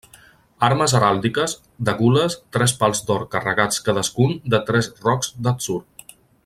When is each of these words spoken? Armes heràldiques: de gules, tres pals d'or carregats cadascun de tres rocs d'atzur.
Armes 0.67 0.95
heràldiques: 0.99 1.53
de 1.89 1.95
gules, 1.99 2.37
tres 2.57 2.73
pals 2.81 3.05
d'or 3.11 3.29
carregats 3.37 3.85
cadascun 3.89 4.37
de 4.55 4.65
tres 4.71 4.93
rocs 5.09 5.35
d'atzur. 5.47 5.81